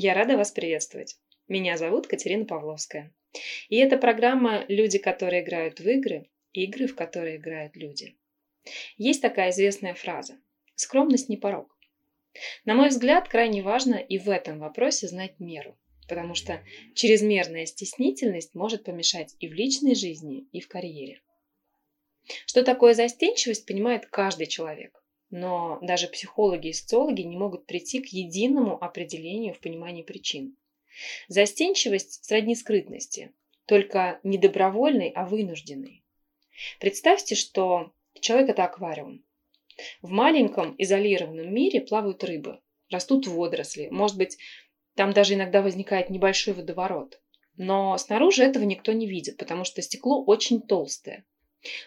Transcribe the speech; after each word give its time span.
Я 0.00 0.14
рада 0.14 0.36
вас 0.36 0.52
приветствовать. 0.52 1.16
Меня 1.48 1.76
зовут 1.76 2.06
Катерина 2.06 2.44
Павловская. 2.44 3.12
И 3.68 3.78
это 3.78 3.96
программа 3.96 4.64
«Люди, 4.68 4.96
которые 4.96 5.42
играют 5.42 5.80
в 5.80 5.88
игры», 5.88 6.30
игры, 6.52 6.86
в 6.86 6.94
которые 6.94 7.34
играют 7.34 7.74
люди. 7.74 8.16
Есть 8.96 9.22
такая 9.22 9.50
известная 9.50 9.94
фраза 9.94 10.38
«Скромность 10.76 11.28
не 11.28 11.36
порог». 11.36 11.76
На 12.64 12.74
мой 12.74 12.90
взгляд, 12.90 13.28
крайне 13.28 13.60
важно 13.60 13.96
и 13.96 14.18
в 14.18 14.30
этом 14.30 14.60
вопросе 14.60 15.08
знать 15.08 15.40
меру, 15.40 15.76
потому 16.08 16.36
что 16.36 16.62
чрезмерная 16.94 17.66
стеснительность 17.66 18.54
может 18.54 18.84
помешать 18.84 19.34
и 19.40 19.48
в 19.48 19.52
личной 19.52 19.96
жизни, 19.96 20.46
и 20.52 20.60
в 20.60 20.68
карьере. 20.68 21.22
Что 22.46 22.62
такое 22.62 22.94
застенчивость, 22.94 23.66
понимает 23.66 24.06
каждый 24.06 24.46
человек. 24.46 25.02
Но 25.30 25.78
даже 25.82 26.08
психологи 26.08 26.68
и 26.68 26.72
социологи 26.72 27.22
не 27.22 27.36
могут 27.36 27.66
прийти 27.66 28.00
к 28.00 28.06
единому 28.06 28.82
определению 28.82 29.54
в 29.54 29.60
понимании 29.60 30.02
причин. 30.02 30.56
Застенчивость 31.28 32.24
сродни 32.24 32.56
скрытности, 32.56 33.32
только 33.66 34.20
не 34.22 34.38
добровольной, 34.38 35.10
а 35.10 35.26
вынужденной. 35.26 36.02
Представьте, 36.80 37.34
что 37.34 37.92
человек– 38.20 38.48
это 38.50 38.64
аквариум. 38.64 39.22
В 40.02 40.10
маленьком 40.10 40.74
изолированном 40.78 41.52
мире 41.54 41.80
плавают 41.80 42.24
рыбы, 42.24 42.60
растут 42.90 43.26
водоросли, 43.26 43.88
может 43.90 44.16
быть, 44.16 44.38
там 44.94 45.12
даже 45.12 45.34
иногда 45.34 45.62
возникает 45.62 46.10
небольшой 46.10 46.54
водоворот. 46.54 47.20
Но 47.56 47.96
снаружи 47.98 48.42
этого 48.42 48.64
никто 48.64 48.92
не 48.92 49.06
видит, 49.06 49.36
потому 49.36 49.64
что 49.64 49.82
стекло 49.82 50.24
очень 50.24 50.60
толстое. 50.60 51.24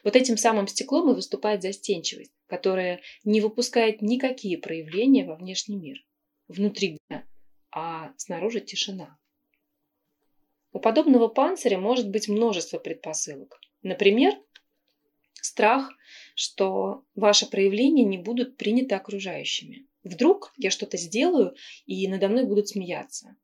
Вот 0.04 0.16
этим 0.16 0.38
самым 0.38 0.68
стеклом 0.68 1.12
и 1.12 1.16
выступает 1.16 1.62
застенчивость, 1.62 2.34
которая 2.52 3.00
не 3.24 3.40
выпускает 3.40 4.02
никакие 4.02 4.58
проявления 4.58 5.24
во 5.24 5.38
внешний 5.38 5.78
мир. 5.78 6.06
Внутри 6.50 6.98
а 7.72 8.12
снаружи 8.18 8.60
тишина. 8.60 9.18
У 10.74 10.80
подобного 10.82 11.30
панциря 11.30 11.78
может 11.78 12.10
быть 12.10 12.28
множество 12.28 12.78
предпосылок. 12.78 13.58
Например, 13.84 14.34
страх, 15.36 15.94
что 16.36 17.06
ваши 17.16 17.50
проявления 17.50 18.04
не 18.04 18.18
будут 18.18 18.58
приняты 18.58 18.96
окружающими. 18.96 19.88
Вдруг 20.04 20.52
я 20.58 20.72
что-то 20.72 20.98
сделаю, 20.98 21.56
и 21.86 22.06
надо 22.10 22.28
мной 22.28 22.46
будут 22.46 22.68
смеяться. 22.68 23.38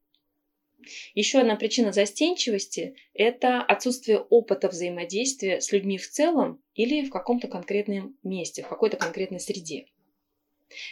Еще 1.16 1.40
одна 1.40 1.56
причина 1.56 1.92
застенчивости– 1.92 2.96
это 3.14 3.62
отсутствие 3.62 4.20
опыта 4.20 4.70
взаимодействия 4.70 5.60
с 5.60 5.72
людьми 5.72 5.98
в 5.98 6.10
целом 6.10 6.62
или 6.76 7.06
в 7.06 7.10
каком-то 7.10 7.48
конкретном 7.48 8.16
месте, 8.24 8.64
в 8.64 8.68
какой-то 8.68 8.98
конкретной 8.98 9.40
среде. 9.40 9.88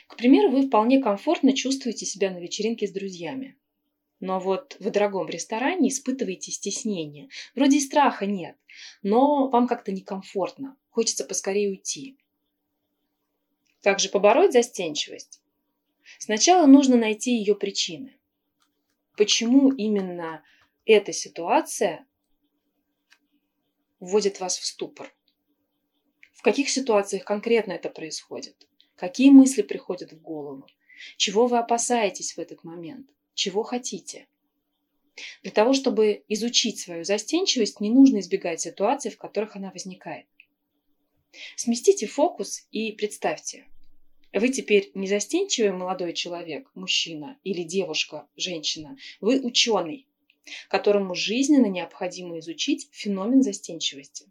К 0.08 0.18
примеру, 0.18 0.52
вы 0.52 0.68
вполне 0.68 1.02
комфортно 1.02 1.54
чувствуете 1.54 2.06
себя 2.06 2.32
на 2.32 2.40
вечеринке 2.40 2.88
с 2.88 2.92
друзьями. 2.92 3.58
Но 4.20 4.40
вот 4.40 4.78
в 4.80 4.90
дорогом 4.90 5.28
ресторане 5.28 5.90
испытываете 5.90 6.52
стеснение. 6.52 7.30
Вроде 7.54 7.78
и 7.78 7.82
страха 7.82 8.26
нет, 8.26 8.56
но 9.04 9.50
вам 9.50 9.68
как-то 9.68 9.92
некомфортно. 9.92 10.78
Хочется 10.90 11.26
поскорее 11.26 11.70
уйти. 11.70 12.18
Как 13.82 14.00
же 14.00 14.10
побороть 14.10 14.54
застенчивость? 14.54 15.42
Сначала 16.18 16.66
нужно 16.66 16.96
найти 16.96 17.38
ее 17.38 17.56
причины. 17.56 18.18
Почему 19.18 19.72
именно 19.72 20.44
эта 20.86 21.14
ситуация 21.14 22.06
вводит 24.00 24.40
вас 24.40 24.58
в 24.58 24.66
ступор? 24.66 25.14
В 26.34 26.42
каких 26.42 26.70
ситуациях 26.70 27.24
конкретно 27.24 27.74
это 27.74 27.90
происходит? 27.90 28.68
Какие 28.96 29.30
мысли 29.30 29.62
приходят 29.62 30.12
в 30.12 30.22
голову? 30.22 30.68
Чего 31.18 31.48
вы 31.48 31.58
опасаетесь 31.58 32.34
в 32.34 32.40
этот 32.40 32.64
момент? 32.64 33.10
Чего 33.34 33.64
хотите? 33.64 34.28
Для 35.44 35.52
того, 35.52 35.74
чтобы 35.74 36.24
изучить 36.28 36.80
свою 36.80 37.06
застенчивость, 37.06 37.80
не 37.80 37.90
нужно 37.90 38.20
избегать 38.20 38.62
ситуаций, 38.62 39.12
в 39.12 39.18
которых 39.18 39.56
она 39.56 39.72
возникает. 39.72 40.26
Сместите 41.56 42.06
фокус 42.06 42.68
и 42.72 42.92
представьте, 42.92 43.66
вы 44.34 44.50
теперь 44.50 44.92
не 44.94 45.08
застенчивый 45.08 45.72
молодой 45.72 46.14
человек, 46.14 46.70
мужчина 46.76 47.38
или 47.44 47.64
девушка, 47.64 48.28
женщина. 48.36 48.98
Вы 49.22 49.40
ученый, 49.42 50.08
которому 50.70 51.16
жизненно 51.16 51.68
необходимо 51.68 52.40
изучить 52.40 52.90
феномен 52.92 53.42
застенчивости. 53.44 54.26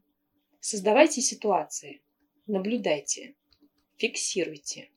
Создавайте 0.60 1.20
ситуации, 1.20 2.02
наблюдайте, 2.46 3.34
Фиксируйте. 3.96 4.90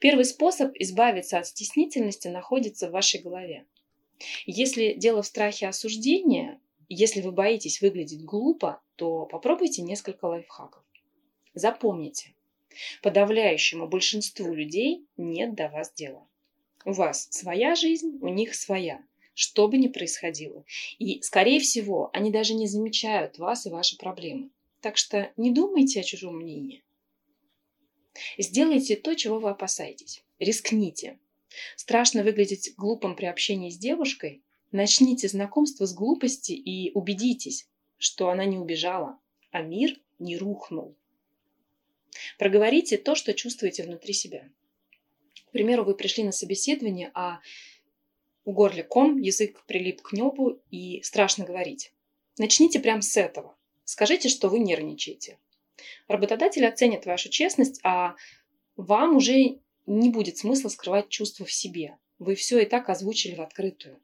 Первый 0.00 0.24
способ 0.24 0.72
избавиться 0.74 1.38
от 1.38 1.46
стеснительности 1.46 2.28
находится 2.28 2.88
в 2.88 2.92
вашей 2.92 3.20
голове. 3.20 3.66
Если 4.46 4.94
дело 4.94 5.22
в 5.22 5.26
страхе 5.26 5.68
осуждения, 5.68 6.60
если 6.88 7.20
вы 7.20 7.30
боитесь 7.30 7.80
выглядеть 7.80 8.24
глупо, 8.24 8.82
то 8.96 9.24
попробуйте 9.26 9.82
несколько 9.82 10.24
лайфхаков. 10.24 10.82
Запомните, 11.54 12.34
подавляющему 13.02 13.86
большинству 13.86 14.52
людей 14.52 15.04
нет 15.16 15.54
до 15.54 15.68
вас 15.68 15.92
дела. 15.92 16.26
У 16.84 16.92
вас 16.92 17.28
своя 17.30 17.74
жизнь, 17.74 18.18
у 18.20 18.28
них 18.28 18.54
своя, 18.54 19.02
что 19.34 19.68
бы 19.68 19.76
ни 19.76 19.88
происходило. 19.88 20.64
И, 20.98 21.20
скорее 21.22 21.60
всего, 21.60 22.10
они 22.12 22.30
даже 22.30 22.54
не 22.54 22.66
замечают 22.66 23.38
вас 23.38 23.66
и 23.66 23.70
ваши 23.70 23.96
проблемы. 23.96 24.50
Так 24.80 24.96
что 24.96 25.30
не 25.36 25.50
думайте 25.50 26.00
о 26.00 26.04
чужом 26.04 26.38
мнении. 26.38 26.82
Сделайте 28.38 28.96
то, 28.96 29.14
чего 29.14 29.38
вы 29.38 29.50
опасаетесь. 29.50 30.22
Рискните. 30.38 31.18
Страшно 31.76 32.22
выглядеть 32.22 32.74
глупым 32.76 33.14
при 33.14 33.26
общении 33.26 33.70
с 33.70 33.78
девушкой? 33.78 34.42
Начните 34.72 35.28
знакомство 35.28 35.84
с 35.84 35.92
глупости 35.92 36.52
и 36.52 36.92
убедитесь, 36.92 37.68
что 37.98 38.30
она 38.30 38.44
не 38.44 38.56
убежала, 38.56 39.18
а 39.50 39.62
мир 39.62 39.98
не 40.18 40.36
рухнул. 40.36 40.96
Проговорите 42.40 42.96
то, 42.96 43.14
что 43.14 43.34
чувствуете 43.34 43.82
внутри 43.82 44.14
себя. 44.14 44.48
К 45.48 45.50
примеру, 45.50 45.84
вы 45.84 45.94
пришли 45.94 46.24
на 46.24 46.32
собеседование, 46.32 47.10
а 47.12 47.40
у 48.46 48.52
горле 48.52 48.82
ком, 48.82 49.18
язык 49.18 49.62
прилип 49.66 50.00
к 50.00 50.14
небу 50.14 50.58
и 50.70 51.02
страшно 51.02 51.44
говорить. 51.44 51.92
Начните 52.38 52.80
прямо 52.80 53.02
с 53.02 53.14
этого. 53.18 53.54
Скажите, 53.84 54.30
что 54.30 54.48
вы 54.48 54.60
нервничаете. 54.60 55.38
Работодатель 56.08 56.64
оценит 56.64 57.04
вашу 57.04 57.28
честность, 57.28 57.78
а 57.82 58.16
вам 58.74 59.16
уже 59.16 59.58
не 59.84 60.08
будет 60.08 60.38
смысла 60.38 60.70
скрывать 60.70 61.10
чувства 61.10 61.44
в 61.44 61.52
себе. 61.52 61.98
Вы 62.18 62.36
все 62.36 62.60
и 62.60 62.64
так 62.64 62.88
озвучили 62.88 63.34
в 63.34 63.42
открытую. 63.42 64.00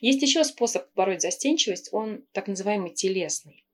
Есть 0.00 0.22
еще 0.22 0.42
способ 0.44 0.86
бороть 0.94 1.20
застенчивость, 1.20 1.90
он 1.92 2.24
так 2.32 2.48
называемый 2.48 2.94
телесный. 2.94 3.66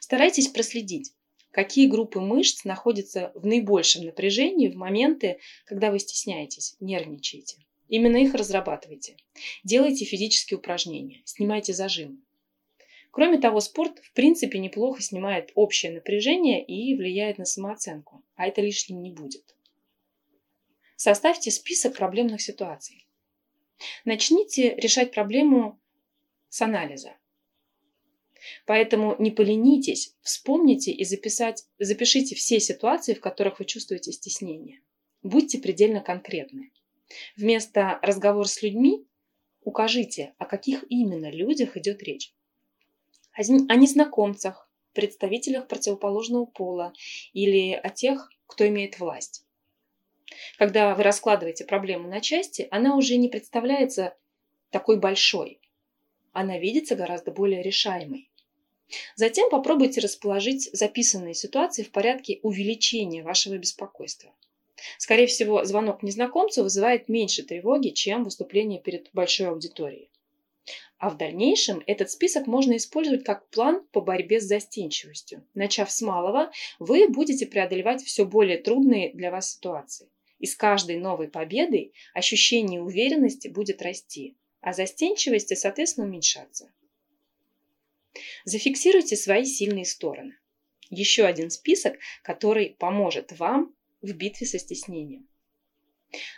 Старайтесь 0.00 0.48
проследить, 0.48 1.14
какие 1.54 1.86
группы 1.86 2.18
мышц 2.18 2.64
находятся 2.64 3.30
в 3.36 3.46
наибольшем 3.46 4.04
напряжении 4.04 4.68
в 4.68 4.74
моменты, 4.74 5.38
когда 5.64 5.92
вы 5.92 6.00
стесняетесь, 6.00 6.76
нервничаете. 6.80 7.58
Именно 7.88 8.16
их 8.16 8.34
разрабатывайте. 8.34 9.16
Делайте 9.62 10.04
физические 10.04 10.58
упражнения, 10.58 11.22
снимайте 11.24 11.72
зажим. 11.72 12.24
Кроме 13.12 13.38
того, 13.38 13.60
спорт 13.60 14.00
в 14.00 14.12
принципе 14.14 14.58
неплохо 14.58 15.00
снимает 15.00 15.52
общее 15.54 15.92
напряжение 15.92 16.64
и 16.64 16.96
влияет 16.96 17.38
на 17.38 17.44
самооценку, 17.44 18.24
а 18.34 18.48
это 18.48 18.60
лишним 18.60 19.00
не 19.00 19.12
будет. 19.12 19.54
Составьте 20.96 21.52
список 21.52 21.96
проблемных 21.96 22.42
ситуаций. 22.42 23.06
Начните 24.04 24.74
решать 24.74 25.12
проблему 25.12 25.78
с 26.48 26.60
анализа. 26.62 27.12
Поэтому 28.66 29.16
не 29.18 29.30
поленитесь, 29.30 30.14
вспомните 30.22 30.92
и 30.92 31.04
записать, 31.04 31.64
запишите 31.78 32.34
все 32.34 32.60
ситуации, 32.60 33.14
в 33.14 33.20
которых 33.20 33.58
вы 33.58 33.64
чувствуете 33.64 34.12
стеснение. 34.12 34.80
Будьте 35.22 35.58
предельно 35.58 36.00
конкретны. 36.00 36.72
Вместо 37.36 37.98
разговора 38.02 38.46
с 38.46 38.62
людьми 38.62 39.06
укажите, 39.62 40.34
о 40.38 40.44
каких 40.44 40.84
именно 40.88 41.30
людях 41.30 41.76
идет 41.76 42.02
речь 42.02 42.34
о 43.34 43.74
незнакомцах, 43.74 44.68
представителях 44.92 45.66
противоположного 45.66 46.44
пола 46.44 46.92
или 47.32 47.72
о 47.72 47.90
тех, 47.90 48.30
кто 48.46 48.66
имеет 48.68 49.00
власть. 49.00 49.44
Когда 50.56 50.94
вы 50.94 51.02
раскладываете 51.02 51.64
проблему 51.64 52.08
на 52.08 52.20
части, 52.20 52.68
она 52.70 52.96
уже 52.96 53.16
не 53.16 53.28
представляется 53.28 54.16
такой 54.70 54.98
большой. 54.98 55.60
Она 56.32 56.58
видится 56.58 56.94
гораздо 56.94 57.32
более 57.32 57.62
решаемой. 57.62 58.30
Затем 59.16 59.50
попробуйте 59.50 60.00
расположить 60.00 60.70
записанные 60.72 61.34
ситуации 61.34 61.82
в 61.82 61.90
порядке 61.90 62.40
увеличения 62.42 63.22
вашего 63.22 63.56
беспокойства. 63.56 64.32
Скорее 64.98 65.26
всего, 65.26 65.64
звонок 65.64 66.02
незнакомцу 66.02 66.62
вызывает 66.62 67.08
меньше 67.08 67.42
тревоги, 67.42 67.90
чем 67.90 68.24
выступление 68.24 68.80
перед 68.80 69.08
большой 69.12 69.48
аудиторией. 69.48 70.10
А 70.98 71.10
в 71.10 71.16
дальнейшем 71.16 71.82
этот 71.86 72.10
список 72.10 72.46
можно 72.46 72.76
использовать 72.76 73.24
как 73.24 73.48
план 73.50 73.86
по 73.92 74.00
борьбе 74.00 74.40
с 74.40 74.44
застенчивостью. 74.44 75.46
Начав 75.54 75.90
с 75.90 76.00
малого, 76.00 76.50
вы 76.78 77.08
будете 77.08 77.46
преодолевать 77.46 78.02
все 78.02 78.24
более 78.24 78.58
трудные 78.58 79.12
для 79.12 79.30
вас 79.30 79.52
ситуации. 79.52 80.08
И 80.38 80.46
с 80.46 80.56
каждой 80.56 80.98
новой 80.98 81.28
победой 81.28 81.92
ощущение 82.14 82.82
уверенности 82.82 83.48
будет 83.48 83.82
расти, 83.82 84.36
а 84.60 84.72
застенчивости, 84.72 85.54
соответственно, 85.54 86.06
уменьшаться. 86.06 86.72
Зафиксируйте 88.44 89.16
свои 89.16 89.44
сильные 89.44 89.84
стороны. 89.84 90.36
Еще 90.90 91.24
один 91.24 91.50
список, 91.50 91.96
который 92.22 92.76
поможет 92.78 93.38
вам 93.38 93.74
в 94.02 94.12
битве 94.12 94.46
со 94.46 94.58
стеснением. 94.58 95.28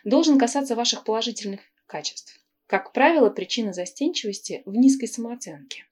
Должен 0.04 0.38
касаться 0.38 0.74
ваших 0.74 1.04
положительных 1.04 1.60
качеств. 1.86 2.40
Как 2.66 2.92
правило, 2.92 3.30
причина 3.30 3.72
застенчивости 3.72 4.62
в 4.64 4.74
низкой 4.74 5.06
самооценке. 5.06 5.84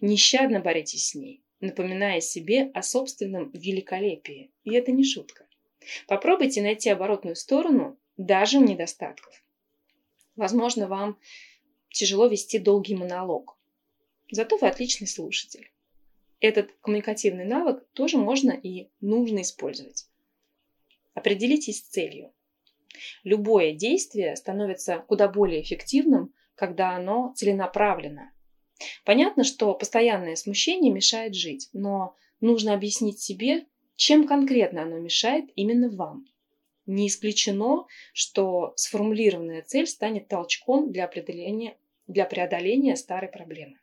Нещадно 0.00 0.60
боритесь 0.60 1.08
с 1.08 1.14
ней, 1.14 1.42
напоминая 1.60 2.20
себе 2.20 2.70
о 2.74 2.82
собственном 2.82 3.50
великолепии. 3.52 4.50
И 4.64 4.72
это 4.74 4.92
не 4.92 5.04
шутка. 5.04 5.46
Попробуйте 6.06 6.62
найти 6.62 6.90
оборотную 6.90 7.36
сторону 7.36 7.98
даже 8.16 8.58
в 8.58 8.62
недостатках. 8.62 9.32
Возможно, 10.36 10.86
вам 10.86 11.18
тяжело 11.90 12.26
вести 12.26 12.58
долгий 12.58 12.94
монолог. 12.94 13.57
Зато 14.30 14.56
вы 14.58 14.68
отличный 14.68 15.06
слушатель. 15.06 15.70
Этот 16.40 16.72
коммуникативный 16.80 17.44
навык 17.44 17.84
тоже 17.94 18.18
можно 18.18 18.50
и 18.52 18.90
нужно 19.00 19.42
использовать. 19.42 20.06
Определитесь 21.14 21.78
с 21.78 21.88
целью. 21.88 22.32
Любое 23.24 23.72
действие 23.72 24.36
становится 24.36 24.98
куда 25.08 25.28
более 25.28 25.62
эффективным, 25.62 26.32
когда 26.54 26.90
оно 26.94 27.32
целенаправлено. 27.36 28.32
Понятно, 29.04 29.44
что 29.44 29.74
постоянное 29.74 30.36
смущение 30.36 30.92
мешает 30.92 31.34
жить, 31.34 31.68
но 31.72 32.14
нужно 32.40 32.74
объяснить 32.74 33.20
себе, 33.20 33.66
чем 33.96 34.26
конкретно 34.28 34.82
оно 34.82 34.98
мешает 34.98 35.50
именно 35.56 35.88
вам. 35.88 36.26
Не 36.86 37.08
исключено, 37.08 37.86
что 38.12 38.72
сформулированная 38.76 39.62
цель 39.62 39.86
станет 39.86 40.28
толчком 40.28 40.92
для 40.92 41.08
преодоления, 41.08 41.76
для 42.06 42.24
преодоления 42.24 42.96
старой 42.96 43.28
проблемы. 43.28 43.78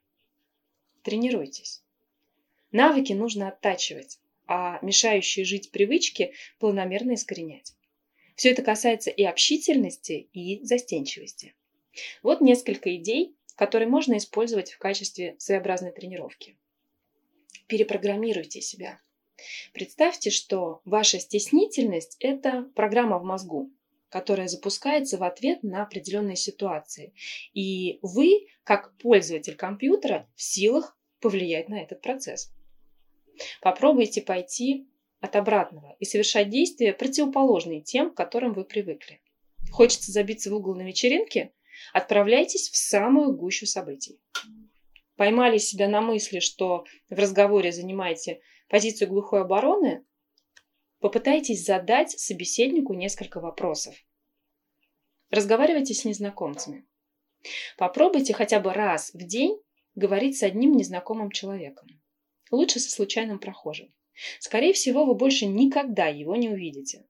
Тренируйтесь. 1.06 1.84
Навыки 2.72 3.14
нужно 3.14 3.50
оттачивать, 3.50 4.18
а 4.48 4.80
мешающие 4.82 5.46
жить 5.46 5.70
привычки 5.70 6.34
планомерно 6.58 7.14
искоренять. 7.14 7.76
Все 8.36 8.50
это 8.50 8.64
касается 8.64 9.12
и 9.12 9.24
общительности, 9.24 10.28
и 10.34 10.66
застенчивости. 10.66 11.54
Вот 12.24 12.42
несколько 12.42 12.96
идей, 12.96 13.36
которые 13.56 13.88
можно 13.88 14.18
использовать 14.18 14.72
в 14.72 14.80
качестве 14.80 15.36
своеобразной 15.38 15.92
тренировки. 15.92 16.58
Перепрограммируйте 17.68 18.62
себя. 18.62 19.00
Представьте, 19.74 20.32
что 20.32 20.82
ваша 20.86 21.20
стеснительность– 21.20 22.18
это 22.20 22.64
программа 22.74 23.20
в 23.20 23.24
мозгу, 23.24 23.72
которая 24.10 24.48
запускается 24.48 25.20
в 25.20 25.24
ответ 25.24 25.62
на 25.62 25.84
определенные 25.84 26.36
ситуации. 26.36 27.14
И 27.54 28.00
вы, 28.02 28.48
как 28.66 28.98
пользователь 28.98 29.56
компьютера, 29.56 30.28
в 30.36 30.42
силах 30.42 30.98
повлиять 31.22 31.70
на 31.70 31.82
этот 31.82 32.02
процесс. 32.02 32.52
Попробуйте 33.62 34.22
пойти 34.22 34.88
от 35.22 35.36
обратного 35.36 35.96
и 36.00 36.06
совершать 36.06 36.50
действия, 36.50 36.92
противоположные 36.92 37.82
тем, 37.82 38.12
к 38.12 38.18
которым 38.18 38.54
вы 38.54 38.66
привыкли. 38.66 39.22
Хочется 39.72 40.12
забиться 40.12 40.50
в 40.50 40.56
угол 40.56 40.76
на 40.76 40.82
вечеринке? 40.82 41.54
Отправляйтесь 41.94 42.70
в 42.70 42.76
самую 42.76 43.36
гущу 43.36 43.66
событий. 43.66 44.20
Поймали 45.16 45.60
себя 45.60 45.88
на 45.88 46.02
мысли, 46.02 46.40
что 46.40 46.86
в 47.10 47.20
разговоре 47.20 47.72
занимаете 47.72 48.42
позицию 48.68 49.10
глухой 49.10 49.42
обороны? 49.42 50.04
Попытайтесь 51.00 51.66
задать 51.66 52.12
собеседнику 52.20 52.94
несколько 52.94 53.40
вопросов. 53.40 53.96
Разговаривайте 55.30 55.94
с 55.94 56.04
незнакомцами. 56.04 56.86
Попробуйте 57.78 58.34
хотя 58.34 58.60
бы 58.60 58.74
раз 58.74 59.12
в 59.14 59.24
день 59.26 59.60
говорить 59.96 60.38
с 60.38 60.44
одним 60.44 60.76
незнакомым 60.76 61.32
человеком. 61.32 61.88
Лучше 62.52 62.80
со 62.80 62.92
случайным 62.92 63.40
прохожим. 63.40 63.94
Скорее 64.40 64.74
всего, 64.74 65.06
вы 65.06 65.16
больше 65.16 65.46
никогда 65.46 66.08
его 66.08 66.36
не 66.36 66.50
увидите. 66.50 67.06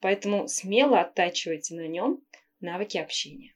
Поэтому 0.00 0.48
смело 0.48 1.00
оттачивайте 1.00 1.74
на 1.74 1.88
нем 1.88 2.22
навыки 2.60 2.98
общения. 2.98 3.54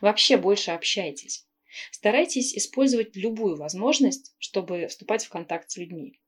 Вообще 0.00 0.36
больше 0.36 0.70
общайтесь. 0.70 1.46
Старайтесь 1.90 2.56
использовать 2.56 3.16
любую 3.16 3.56
возможность, 3.56 4.34
чтобы 4.38 4.86
вступать 4.86 5.24
в 5.24 5.28
контакт 5.28 5.70
с 5.70 5.76
людьми. 5.76 6.20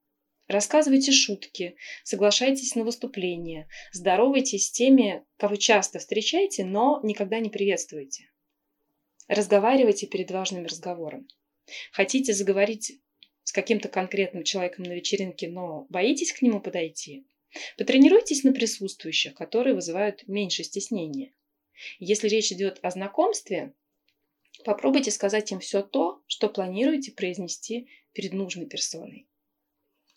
Рассказывайте 0.49 1.11
шутки, 1.11 1.77
соглашайтесь 2.05 2.75
на 2.77 2.85
выступления, 2.85 3.69
здоровайтесь 3.93 4.69
с 4.69 4.71
теми, 4.71 5.25
кого 5.37 5.57
часто 5.57 5.99
встречаете, 5.99 6.65
но 6.65 7.01
никогда 7.03 7.41
не 7.41 7.51
приветствуете. 7.51 8.31
Разговаривайте 9.29 10.07
перед 10.07 10.31
важным 10.31 10.65
разговором. 10.65 11.27
Хотите 11.93 12.33
заговорить 12.33 13.01
с 13.43 13.53
каким-то 13.53 13.89
конкретным 13.89 14.45
человеком 14.45 14.85
на 14.85 14.93
вечеринке, 14.93 15.49
но 15.49 15.87
боитесь 15.89 16.33
к 16.33 16.43
нему 16.43 16.61
подойти? 16.61 17.27
Потренируйтесь 17.77 18.45
на 18.45 18.53
присутствующих, 18.53 19.35
которые 19.35 19.75
вызывают 19.75 20.27
меньше 20.29 20.63
стеснения. 20.63 21.33
Если 21.99 22.29
речь 22.29 22.53
идет 22.53 22.79
о 22.83 22.91
знакомстве, 22.91 23.75
попробуйте 24.65 25.11
сказать 25.11 25.51
им 25.53 25.61
все 25.61 25.83
то, 25.83 26.23
что 26.27 26.49
планируете 26.49 27.13
произнести 27.13 27.89
перед 28.13 28.33
нужной 28.33 28.67
персоной. 28.67 29.27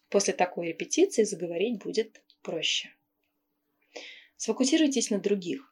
После 0.09 0.33
такой 0.33 0.69
репетиции 0.69 1.23
заговорить 1.23 1.79
будет 1.83 2.21
проще. 2.41 2.89
Сфокусируйтесь 4.37 5.09
на 5.09 5.19
других. 5.19 5.68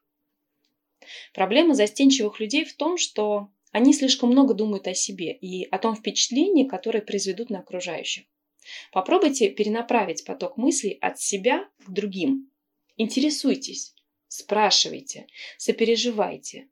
Проблема 1.33 1.73
застенчивых 1.73 2.39
людей 2.39 2.65
в 2.65 2.75
том, 2.75 2.97
что 2.97 3.49
они 3.71 3.93
слишком 3.93 4.29
много 4.29 4.53
думают 4.53 4.87
о 4.87 4.93
себе 4.93 5.33
и 5.33 5.65
о 5.65 5.77
том 5.77 5.95
впечатлении, 5.95 6.67
которое 6.67 7.01
произведут 7.01 7.49
на 7.49 7.59
окружающих. 7.59 8.25
Попробуйте 8.91 9.49
перенаправить 9.49 10.25
поток 10.25 10.57
мыслей 10.57 10.97
от 11.01 11.19
себя 11.19 11.69
к 11.85 11.89
другим. 11.89 12.51
Интересуйтесь, 12.97 13.93
спрашивайте, 14.27 15.27
сопереживайте. 15.57 16.69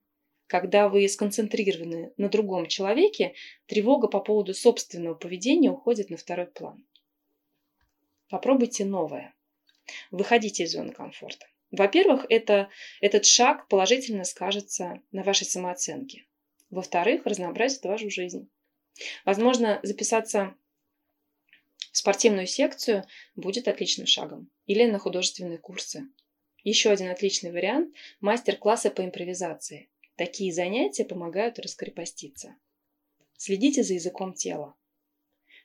Когда 0.48 0.90
вы 0.90 1.08
сконцентрированы 1.08 2.14
на 2.18 2.30
другом 2.30 2.68
человеке, 2.68 3.34
тревога 3.66 4.08
по 4.08 4.20
поводу 4.20 4.54
собственного 4.54 5.16
поведения 5.16 5.72
уходит 5.72 6.10
на 6.10 6.18
второй 6.18 6.46
план. 6.46 6.86
Попробуйте 8.30 8.86
новое. 8.86 9.34
Выходите 10.12 10.64
из 10.64 10.72
зоны 10.72 10.92
комфорта. 10.92 11.48
Во-первых, 11.75 12.25
это, 12.30 12.69
этот 13.01 13.25
шаг 13.25 13.68
положительно 13.68 14.24
скажется 14.24 15.01
на 15.12 15.24
вашей 15.24 15.46
самооценке. 15.46 16.25
Во-вторых, 16.70 17.25
разнообразит 17.25 17.84
вашу 17.84 18.10
жизнь. 18.10 18.50
Возможно, 19.25 19.82
записаться 19.84 20.55
в 21.91 21.98
спортивную 21.98 22.48
секцию 22.48 23.03
будет 23.36 23.67
отличным 23.67 24.08
шагом. 24.08 24.50
Или 24.65 24.86
на 24.86 25.00
художественные 25.00 25.58
курсы. 25.58 26.08
Еще 26.63 26.89
один 26.89 27.10
отличный 27.10 27.51
вариант– 27.51 27.94
мастер-классы 28.22 28.89
по 28.89 29.03
импровизации. 29.03 29.89
Такие 30.15 30.53
занятия 30.53 31.03
помогают 31.03 31.60
раскрепоститься. 31.60 32.55
Следите 33.36 33.84
за 33.84 33.96
языком 33.96 34.34
тела. 34.34 34.75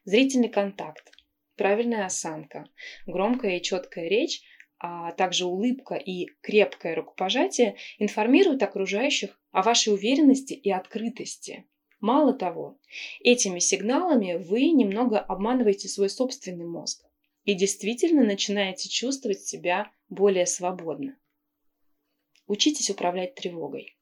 Зрительный 0.05 0.49
контакт, 0.49 1.13
правильная 1.55 2.07
осанка, 2.07 2.69
громкая 3.07 3.59
и 3.59 3.63
четкая 3.63 4.09
речь 4.09 4.43
а 4.81 5.13
также 5.13 5.45
улыбка 5.45 5.95
и 5.95 6.27
крепкое 6.41 6.95
рукопожатие 6.95 7.77
информируют 7.99 8.63
окружающих 8.63 9.39
о 9.53 9.63
вашей 9.63 9.93
уверенности 9.93 10.55
и 10.55 10.71
открытости. 10.71 11.67
Мало 12.01 12.33
того, 12.33 12.79
этими 13.23 13.59
сигналами 13.59 14.37
вы 14.43 14.71
немного 14.71 15.19
обманываете 15.21 15.89
свой 15.89 16.09
собственный 16.09 16.65
мозг 16.65 17.05
и 17.45 17.53
действительно 17.53 18.25
начинаете 18.25 18.89
чувствовать 18.89 19.43
себя 19.43 19.93
более 20.09 20.47
свободно. 20.47 21.19
Учитесь 22.47 22.89
управлять 22.89 23.35
тревогой. 23.35 23.99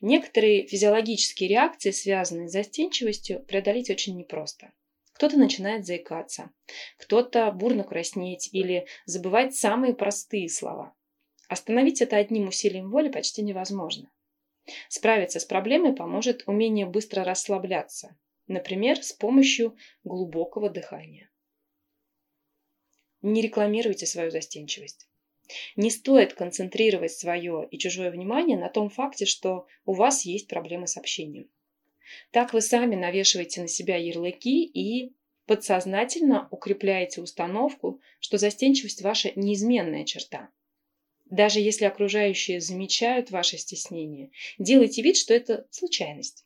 Некоторые 0.00 0.66
физиологические 0.66 1.50
реакции, 1.50 1.90
связанные 1.90 2.48
с 2.48 2.52
застенчивостью, 2.52 3.44
преодолеть 3.44 3.90
очень 3.90 4.16
непросто. 4.16 4.72
Кто-то 5.18 5.36
начинает 5.36 5.84
заикаться, 5.84 6.52
кто-то 6.96 7.50
бурно 7.50 7.82
краснеть 7.82 8.50
или 8.52 8.86
забывать 9.04 9.52
самые 9.52 9.92
простые 9.92 10.48
слова. 10.48 10.94
Остановить 11.48 12.00
это 12.00 12.16
одним 12.16 12.46
усилием 12.46 12.88
воли 12.88 13.08
почти 13.08 13.42
невозможно. 13.42 14.12
Справиться 14.88 15.40
с 15.40 15.44
проблемой 15.44 15.92
поможет 15.92 16.44
умение 16.46 16.86
быстро 16.86 17.24
расслабляться, 17.24 18.16
например, 18.46 19.02
с 19.02 19.12
помощью 19.12 19.76
глубокого 20.04 20.70
дыхания. 20.70 21.28
Не 23.20 23.42
рекламируйте 23.42 24.06
свою 24.06 24.30
застенчивость. 24.30 25.08
Не 25.74 25.90
стоит 25.90 26.34
концентрировать 26.34 27.10
свое 27.10 27.66
и 27.68 27.76
чужое 27.76 28.12
внимание 28.12 28.56
на 28.56 28.68
том 28.68 28.88
факте, 28.88 29.26
что 29.26 29.66
у 29.84 29.94
вас 29.94 30.24
есть 30.24 30.46
проблемы 30.46 30.86
с 30.86 30.96
общением. 30.96 31.50
Так 32.30 32.52
вы 32.52 32.60
сами 32.60 32.94
навешиваете 32.94 33.62
на 33.62 33.68
себя 33.68 33.96
ярлыки 33.96 34.64
и 34.64 35.14
подсознательно 35.46 36.48
укрепляете 36.50 37.20
установку, 37.20 38.00
что 38.20 38.38
застенчивость 38.38 39.02
ваша 39.02 39.32
неизменная 39.34 40.04
черта. 40.04 40.50
Даже 41.26 41.60
если 41.60 41.84
окружающие 41.84 42.60
замечают 42.60 43.30
ваше 43.30 43.58
стеснение, 43.58 44.30
делайте 44.58 45.02
вид, 45.02 45.16
что 45.16 45.34
это 45.34 45.66
случайность. 45.70 46.44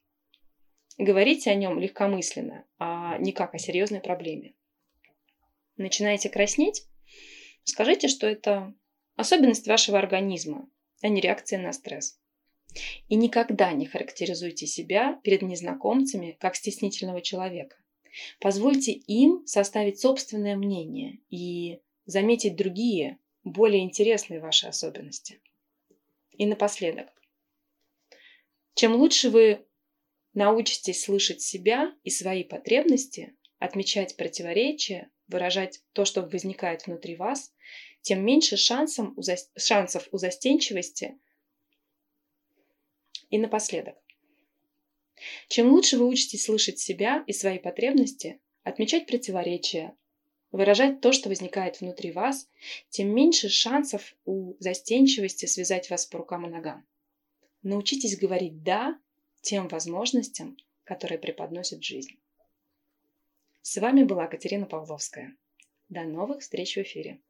Говорите 0.99 1.51
о 1.51 1.55
нем 1.55 1.79
легкомысленно, 1.79 2.65
а 2.79 3.19
не 3.19 3.33
как 3.33 3.55
о 3.55 3.59
серьезной 3.59 4.01
проблеме. 4.01 4.55
Начинаете 5.77 6.29
краснеть? 6.29 6.87
Скажите, 7.65 8.09
что 8.09 8.27
это 8.27 8.75
особенность 9.17 9.67
вашего 9.67 9.99
организма, 9.99 10.69
а 11.01 11.09
не 11.09 11.21
реакция 11.21 11.59
на 11.59 11.73
стресс. 11.73 12.21
И 13.09 13.15
никогда 13.15 13.73
не 13.73 13.87
характеризуйте 13.87 14.67
себя 14.67 15.21
перед 15.23 15.43
незнакомцами 15.43 16.37
как 16.41 16.57
стеснительного 16.57 17.21
человека. 17.21 17.77
Позвольте 18.41 18.93
им 18.93 19.47
составить 19.47 20.01
собственное 20.01 20.57
мнение 20.57 21.19
и 21.31 21.81
заметить 22.05 22.57
другие, 22.57 23.19
более 23.45 23.83
интересные 23.83 24.41
ваши 24.41 24.67
особенности. 24.67 25.41
И 26.33 26.47
напоследок. 26.47 27.09
Чем 28.75 28.95
лучше 28.95 29.31
вы 29.31 29.67
научитесь 30.35 31.05
слышать 31.05 31.43
себя 31.43 31.95
и 32.05 32.11
свои 32.11 32.45
потребности, 32.45 33.35
отмечать 33.59 34.17
противоречия, 34.17 35.11
выражать 35.29 35.83
то, 35.93 36.05
что 36.05 36.23
возникает 36.23 36.87
внутри 36.87 37.17
вас, 37.17 37.53
тем 38.01 38.25
меньше 38.25 38.57
шансов 38.57 40.09
у, 40.13 40.19
застенчивости. 40.19 41.19
И 43.33 43.39
напоследок. 43.39 43.97
Чем 45.49 45.73
лучше 45.73 45.97
вы 45.97 46.07
учитесь 46.07 46.45
слышать 46.45 46.79
себя 46.79 47.25
и 47.27 47.33
свои 47.33 47.59
потребности, 47.59 48.43
отмечать 48.63 49.07
противоречия, 49.07 49.97
выражать 50.51 51.01
то, 51.01 51.13
что 51.13 51.31
возникает 51.31 51.81
внутри 51.81 52.13
вас, 52.13 52.51
тем 52.91 53.09
меньше 53.09 53.49
шансов 53.49 54.15
у 54.27 54.55
застенчивости 54.59 55.47
связать 55.47 55.89
вас 55.89 56.05
по 56.05 56.19
рукам 56.19 56.47
и 56.47 56.51
ногам. 56.51 56.87
Научитесь 57.63 58.19
говорить 58.19 58.63
«да» 58.63 59.01
тем 59.41 59.67
возможностям, 59.69 60.59
которые 60.85 61.19
преподносит 61.19 61.83
жизнь. 61.83 62.21
С 63.63 63.81
вами 63.81 64.05
была 64.05 64.27
Катерина 64.27 64.67
Павловская. 64.67 65.35
До 65.89 66.03
новых 66.03 66.41
встреч 66.41 66.77
в 66.77 66.83
эфире. 66.83 67.23